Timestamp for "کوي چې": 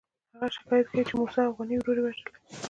0.91-1.13